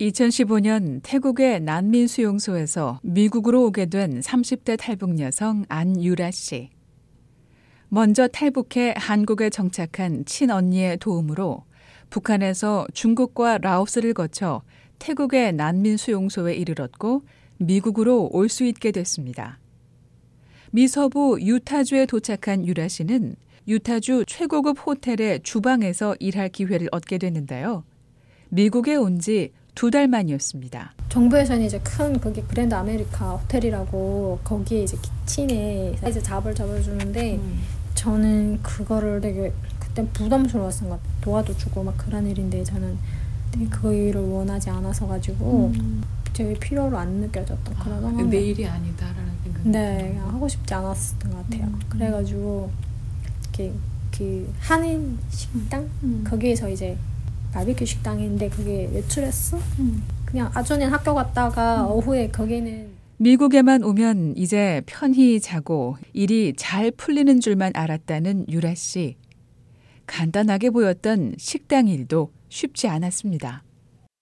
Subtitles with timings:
[0.00, 6.70] 2015년 태국의 난민 수용소에서 미국으로 오게 된 30대 탈북 여성 안유라 씨.
[7.88, 11.64] 먼저 탈북해 한국에 정착한 친언니의 도움으로
[12.10, 14.62] 북한에서 중국과 라오스를 거쳐
[15.00, 17.22] 태국의 난민 수용소에 이르렀고
[17.58, 19.58] 미국으로 올 수 있게 됐습니다.
[20.70, 23.34] 미서부 유타주에 도착한 유라 씨는
[23.66, 27.84] 유타주 최고급 호텔의 주방에서 일할 기회를 얻게 됐는데요.
[28.50, 30.92] 미국에 온 지 두 달 만이었습니다.
[31.08, 37.60] 정부에서는 이제 큰 거기 그랜드 아메리카 호텔이라고 거기에 이제 kitchen에 이제 job을 잡아주는데 음.
[37.94, 41.14] 저는 그거를 되게 그때 부담스러웠던 것 같아요.
[41.20, 42.98] 도와도 주고 막 그런 일인데 저는
[43.52, 46.02] 되게 그거를 원하지 않아서 가지고 음.
[46.32, 48.28] 제 필요로 안 느껴졌던 아, 그런 상황.
[48.30, 49.62] 내 일이 아니다라는 생각.
[49.68, 51.66] 네, 하고 싶지 않았던 것 같아요.
[51.68, 51.78] 음.
[51.88, 52.68] 그래가지고
[53.44, 53.72] 이렇게
[54.10, 56.24] 그 한인 식당 음.
[56.28, 56.96] 거기에서 이제
[57.52, 59.58] 바비큐 식당인데 그게 외출했어?
[59.78, 60.02] 음.
[60.24, 61.92] 그냥 아주는 학교 갔다가 음.
[61.92, 69.16] 오후에 거기는 미국에만 오면 이제 편히 자고 일이 잘 풀리는 줄만 알았다는 유라 씨.
[70.06, 73.62] 간단하게 보였던 식당 일도 쉽지 않았습니다.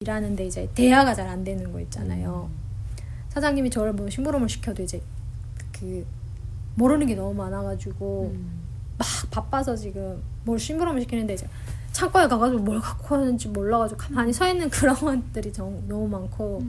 [0.00, 2.50] 일하는데 이제 대화가 잘 안 되는 거 있잖아요.
[3.28, 5.00] 사장님이 저를 뭐 심부름을 시켜도 이제
[5.78, 6.04] 그
[6.74, 8.60] 모르는 게 너무 많아가지고 음.
[8.98, 11.46] 막 바빠서 지금 뭘 심부름을 시키는데 이제
[11.92, 14.94] 창고에 가가지고 뭘 갖고 왔는지 몰라가지고 가만히 서 있는 그런
[15.32, 16.62] 것들이 정, 너무 많고.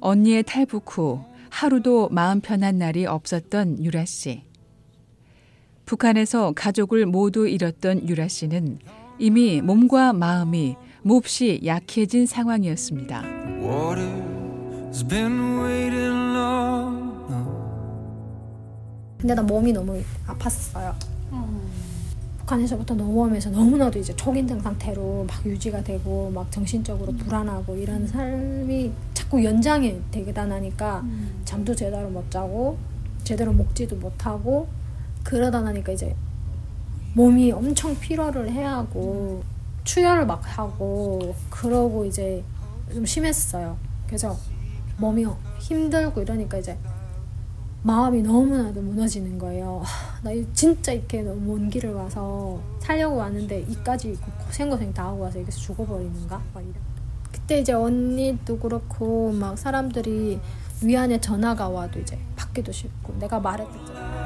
[0.00, 1.20] 언니의 탈북 후
[1.50, 4.42] 하루도 마음 편한 날이 없었던 유라 씨.
[5.86, 8.78] 북한에서 가족을 모두 잃었던 유라 씨는
[9.18, 13.22] 이미 몸과 마음이 몹시 약해진 상황이었습니다.
[19.18, 20.94] 근데 나 몸이 너무 아팠어요.
[21.32, 21.70] 음.
[22.38, 27.18] 북한에서부터 넘어오면서 너무나도 이제 초긴장 상태로 막 유지가 되고 막 정신적으로 음.
[27.18, 31.42] 불안하고 이런 삶이 자꾸 연장이 되다 나니까 음.
[31.44, 32.78] 잠도 제대로 못 자고
[33.24, 34.68] 제대로 먹지도 못하고
[35.24, 36.14] 그러다 나니까 이제
[37.14, 39.42] 몸이 엄청 피로를 해야 하고
[39.82, 42.44] 출혈을 막 하고 그러고 이제
[42.92, 43.76] 좀 심했어요.
[44.06, 44.36] 그래서
[44.98, 45.26] 몸이
[45.58, 46.78] 힘들고 이러니까 이제
[47.86, 49.80] 마음이 너무나도 무너지는 거예요.
[50.24, 56.42] 나 진짜 이렇게 먼 길을 와서 살려고 왔는데 이까지 고생고생 다 하고 와서 여기서 죽어버리는가?
[56.52, 56.64] 막.
[57.30, 60.40] 그때 이제 언니도 그렇고 막 사람들이
[60.82, 64.16] 위안에 전화가 와도 이제 받기도 싫고 내가 말했잖아.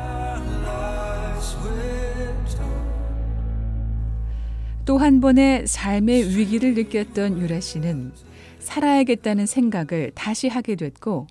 [4.86, 8.12] 또 한 번의 삶의 위기를 느꼈던 유라 씨는
[8.58, 11.26] 살아야겠다는 생각을 다시 하게 됐고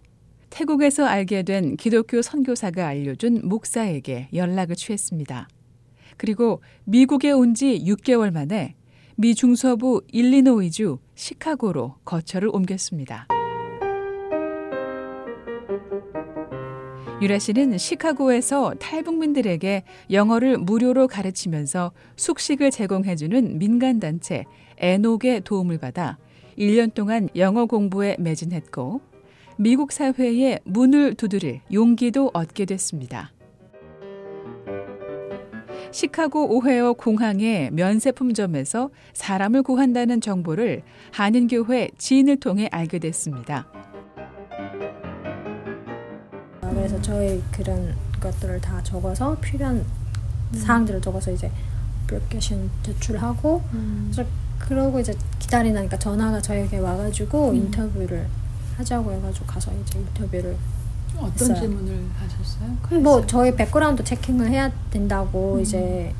[0.49, 5.47] 태국에서 알게 된 기독교 선교사가 알려준 목사에게 연락을 취했습니다.
[6.17, 8.75] 그리고 미국에 온 지 6개월 만에
[9.15, 13.27] 미 중서부 일리노이주 시카고로 거처를 옮겼습니다.
[17.21, 24.45] 유라 씨는 시카고에서 탈북민들에게 영어를 무료로 가르치면서 숙식을 제공해주는 민간단체
[24.77, 26.17] 에녹의 도움을 받아
[26.57, 29.01] 1년 동안 영어 공부에 매진했고
[29.61, 33.33] 미국 사회의 문을 두드릴 용기도 얻게 됐습니다.
[35.91, 43.67] 시카고 오헤어 공항의 면세품점에서 사람을 구한다는 정보를 한인교회 지인을 통해 알게 됐습니다.
[46.61, 49.83] 그래서 저희 그런 것들을 다 적어서 필요한
[50.53, 51.51] 사항들을 적어서 이제
[52.05, 54.13] 애플리케이션 제출하고 음.
[54.57, 57.55] 그러고 이제 기다리니까 전화가 저에게 와가지고 음.
[57.55, 58.25] 인터뷰를
[58.79, 60.55] 하자고 해가지고 가서 이제 인터뷰를
[61.17, 61.55] 어떤 했어요.
[61.55, 63.01] 질문을 하셨어요?
[63.01, 65.61] 뭐 저희 background checking을 해야 된다고 음.
[65.61, 66.13] 이제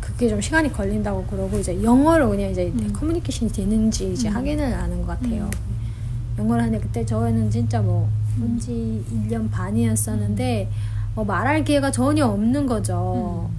[0.00, 2.92] 그게 좀 시간이 걸린다고 그러고 이제 영어로 그냥 이제 음.
[2.92, 4.36] 커뮤니케이션이 되는지 이제 음.
[4.36, 5.44] 확인을 하는 것 같아요.
[5.44, 6.38] 음.
[6.38, 10.70] 영어를 하는데 그때 저는 진짜 뭐 본지 1년 반이었었는데
[11.14, 13.50] 뭐 말할 기회가 전혀 없는 거죠.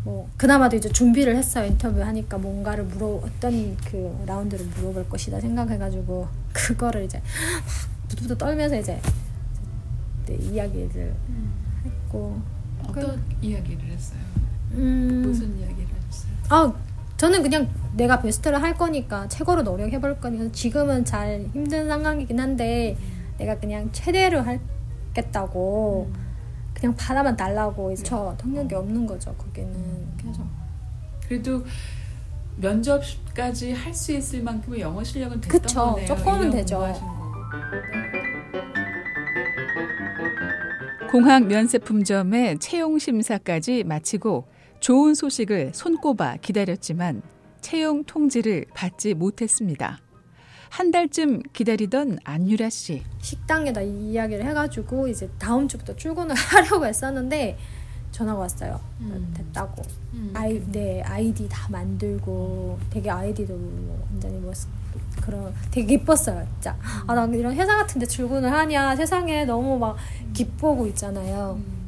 [0.00, 0.04] 음.
[0.04, 6.28] 뭐 그나마도 이제 준비를 했어요 인터뷰 하니까 뭔가를 물어 어떤 그 라운드를 물어볼 것이다 생각해가지고
[6.52, 9.00] 그거를 이제 막 부두부두 떨면서 이제
[10.26, 11.52] 네, 이야기를 음.
[11.84, 12.40] 했고
[12.82, 14.20] 어떤 그, 이야기를 했어요?
[14.72, 16.32] 음, 무슨 이야기를 했어요?
[16.48, 16.72] 아
[17.16, 23.34] 저는 그냥 내가 베스트를 할 거니까 최고로 노력해볼 거니까 지금은 잘 힘든 상황이긴 한데 음.
[23.38, 26.10] 내가 그냥 최대로 하겠다고.
[26.14, 26.29] 음.
[26.80, 29.70] 그냥 바라만 달라고 이제 저 통역이 없는 거죠 거기는.
[30.18, 30.42] 그래서.
[31.28, 31.64] 그래도
[32.56, 36.06] 면접까지 할 수 있을 만큼의 영어 실력은 됐던 그쵸, 거네요.
[36.06, 36.94] 조금은 되죠.
[41.10, 44.46] 공항 면세품점의 채용 심사까지 마치고
[44.78, 47.22] 좋은 소식을 손꼽아 기다렸지만
[47.60, 49.98] 채용 통지를 받지 못했습니다.
[50.70, 53.02] 한 달쯤 기다리던 안유라 씨.
[53.20, 57.58] 식당에다 이야기를 해가지고 이제 다음 주부터 출근을 하려고 했었는데
[58.12, 58.80] 전화가 왔어요.
[59.00, 59.34] 음.
[59.36, 59.82] 됐다고.
[60.14, 60.30] 음.
[60.32, 64.52] 아이 네 아이디 다 만들고 되게 아이디도 뭐 완전히 뭐
[65.20, 66.76] 그런 되게 기뻤어요 진짜
[67.06, 69.96] 아나 이런 회사 같은데 출근을 하냐 세상에 너무 막
[70.32, 71.79] 기쁘고 있잖아요 음.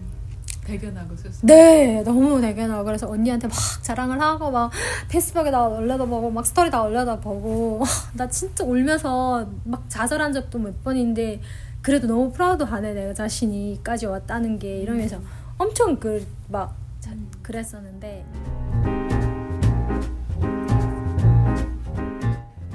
[0.64, 1.46] 대견하고 스스로.
[1.46, 4.70] 네 너무 대견하고 그래서 언니한테 막 자랑을 하고 막
[5.08, 7.82] 페이스북에 다 올려다 보고 막 스토리 다 올려다 보고
[8.14, 11.40] 나 진짜 울면서 막 좌절한 적도 몇 번인데
[11.82, 15.18] 그래도 너무 프라우드하네 내 자신이까지 왔다는 게 이러면서
[15.58, 16.74] 엄청 그 막
[17.42, 18.24] 그랬었는데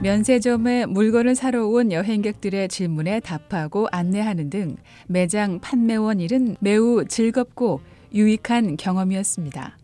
[0.08, 4.78] 면세점에 물건을 사러 온 여행객들의 질문에 답하고 안내하는 등
[5.08, 7.82] 매장 판매원 일은 매우 즐겁고
[8.14, 9.78] 유익한 경험이었습니다.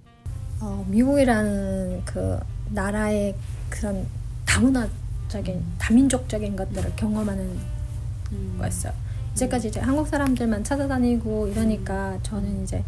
[0.61, 2.39] 어, 미국이라는 그
[2.69, 3.35] 나라의
[3.69, 4.05] 그런
[4.45, 7.43] 다문화적인 다민족적인 것들을 경험하는
[8.31, 8.55] 음.
[8.57, 8.93] 거였어요.
[9.33, 12.81] 이제까지 이제 한국 사람들만 찾아다니고 이러니까 저는 이제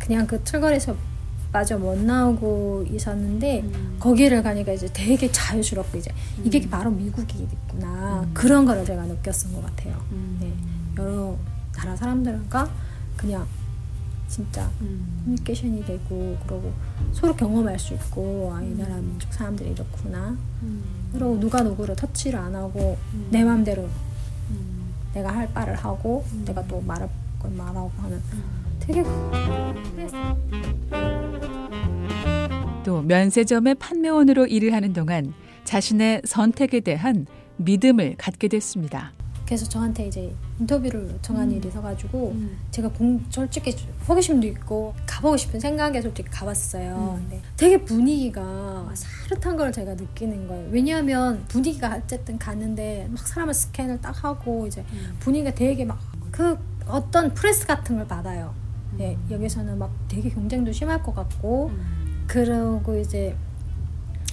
[0.00, 0.96] 그냥 그 틀거리에서
[1.56, 3.96] 마저 못 나오고 있었는데 음.
[3.98, 6.12] 거기를 가니까 이제 되게 자유스럽고 이제
[6.44, 6.68] 이게 음.
[6.68, 8.30] 바로 미국이구나 음.
[8.34, 9.96] 그런 거를 제가 느꼈던 것 같아요.
[10.12, 10.36] 음.
[10.38, 10.52] 네.
[11.02, 11.34] 여러
[11.72, 12.70] 나라 사람들과
[13.16, 13.46] 그냥
[14.28, 15.20] 진짜 음.
[15.20, 16.74] 커뮤니케이션이 되고 그러고
[17.14, 20.84] 서로 경험할 수 있고 아, 이 나라 민족 사람들이 이렇구나 음.
[21.10, 23.28] 그리고 누가 누구를 터치를 안 하고 음.
[23.30, 23.64] 내 음.
[25.14, 26.44] 내가 할 바를 하고 음.
[26.44, 27.08] 내가 또 말할
[27.40, 28.44] 건 말하고 하는 음.
[28.78, 31.15] 되게 그랬어요.
[32.86, 35.34] 또 면세점의 판매원으로 일을 하는 동안
[35.64, 39.12] 자신의 선택에 대한 믿음을 갖게 됐습니다.
[39.44, 41.56] 그래서 저한테 이제 인터뷰를 요청한 음.
[41.56, 42.56] 일이 있어가지고 음.
[42.70, 43.74] 제가 공, 솔직히
[44.08, 47.16] 호기심도 있고 가보고 싶은 생각에 솔직히 가봤어요.
[47.18, 47.28] 음.
[47.28, 50.68] 근데 되게 분위기가 사릇한 걸 제가 느끼는 거예요.
[50.70, 55.16] 왜냐하면 분위기가 어쨌든 가는데 막 사람을 스캔을 딱 하고 이제 음.
[55.20, 58.54] 분위기가 되게 막 그 어떤 프레스 같은 걸 받아요.
[58.92, 58.98] 음.
[59.00, 62.05] 예, 여기서는 막 되게 경쟁도 심할 것 같고 음.
[62.26, 63.36] 그러고 이제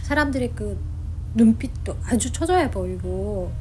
[0.01, 0.77] 사람들이 그
[1.35, 3.51] 눈빛도 아주 초조해 보이고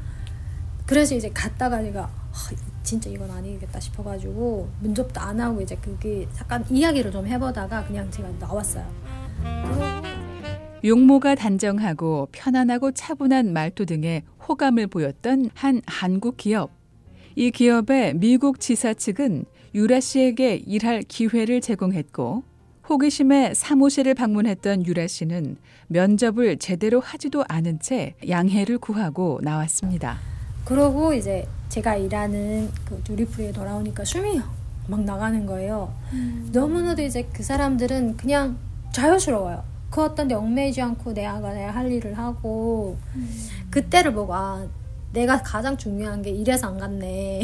[0.87, 2.37] 그래서 이제 갔다가 제가 아,
[2.83, 8.29] 진짜 이건 아니겠다 싶어가지고 문접도 안 하고 이제 그게 잠깐 이야기를 좀 해보다가 그냥 제가
[8.39, 8.85] 나왔어요.
[10.85, 16.71] 용모가 단정하고 편안하고 차분한 말투 등의 호감을 보였던 한 한국 기업.
[17.37, 19.45] 이 기업의 미국 지사 측은
[19.75, 22.43] 유라 씨에게 일할 기회를 제공했고
[22.89, 25.57] 호기심에 사무실을 방문했던 유라 씨는
[25.87, 30.19] 면접을 제대로 하지도 않은 채 양해를 구하고 나왔습니다.
[30.65, 34.41] 그러고 이제 제가 일하는 그 두리프리에 돌아오니까 숨이
[34.89, 35.95] 막 나가는 거예요.
[36.53, 38.59] 너무나도 이제 그 사람들은 그냥
[38.93, 39.63] 자유스러워요.
[39.91, 42.97] 그 어떤 데 얽매이지 않고 내가 내가 할 일을 하고
[43.71, 44.67] 그때를 보고 아
[45.13, 47.43] 내가 가장 중요한 게 이래서 안 갔네.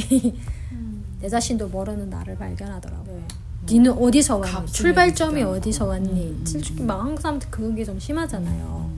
[0.72, 1.04] 음.
[1.20, 3.47] 내 자신도 모르는 나를 발견하더라고요.
[3.70, 4.66] 니는 어디서 왔니?
[4.66, 5.86] 출발점이 어디서.
[5.86, 6.10] 왔니?
[6.10, 8.90] 음, 솔직히 막 한국 사람들 그게 좀 심하잖아요.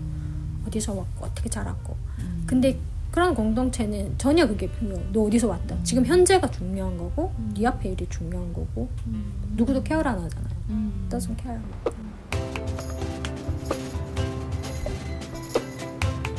[0.66, 1.96] 어디서 왔고 어떻게 자랐고.
[2.20, 2.44] 음.
[2.46, 2.78] 근데
[3.10, 4.96] 그런 공동체는 전혀 그게 필요.
[5.12, 5.76] 너 어디서 왔다.
[5.82, 7.52] 지금 현재가 중요한 거고, 음.
[7.56, 9.32] 네 앞에 일이 중요한 거고, 음.
[9.56, 10.54] 누구도 케어를 안 하잖아요.
[10.68, 11.08] 음.
[11.10, 11.60] doesn't care.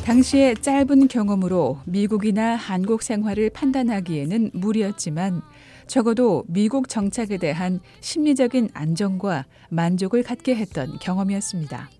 [0.04, 5.42] 당시의 짧은 경험으로 미국이나 한국 생활을 판단하기에는 무리였지만
[5.86, 11.90] 적어도 미국 정착에 대한 심리적인 안정과 만족을 갖게 했던 경험이었습니다.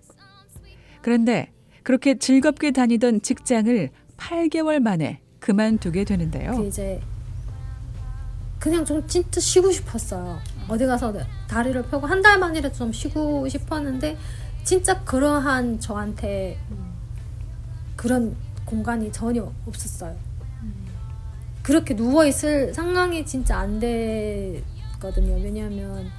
[1.03, 1.51] 그런데
[1.83, 6.53] 그렇게 즐겁게 다니던 직장을 8개월 만에 그만두게 되는데요.
[6.57, 7.01] 그 이제
[8.61, 10.39] 그냥 좀 진짜 쉬고 싶었어요.
[10.69, 11.13] 어디 가서
[11.49, 14.17] 다리를 펴고 한 달 만이라도 좀 쉬고 싶었는데
[14.63, 16.57] 진짜 그러한 저한테
[17.97, 20.17] 그런 공간이 전혀 없었어요.
[21.63, 25.35] 그렇게 누워 있을 상황이 진짜 안 됐거든요.
[25.43, 26.11] 왜냐하면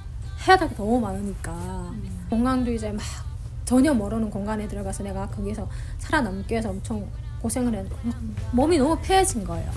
[0.46, 1.92] 해야 될 게 너무 많으니까
[2.30, 3.02] 공간도 이제 막
[3.64, 7.06] 전혀 모르는 공간에 들어가서 내가 거기서 살아남기 위해서 엄청
[7.40, 8.16] 고생을 했는데 막
[8.52, 9.70] 몸이 너무 폐해진 거예요.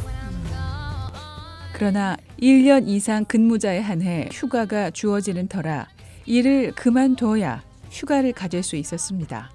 [1.73, 5.87] 그러나 1년 이상 근무자에 한해 휴가가 주어지는 터라
[6.25, 9.51] 일을 그만둬야 휴가를 가질 수 있었습니다.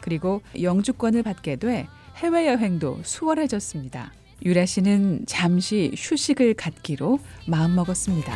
[0.00, 1.86] 그리고 영주권을 받게 돼
[2.16, 4.12] 해외여행도 수월해졌습니다.
[4.42, 8.32] 유라 씨는 잠시 휴식을 갖기로 마음먹었습니다.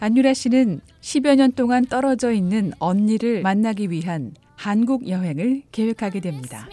[0.00, 6.68] 안유라 씨는 10여 년 동안 떨어져 있는 언니를 만나기 위한 한국 여행을 계획하게 됩니다.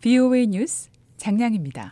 [0.00, 1.86] VOA 뉴스 장량입니다.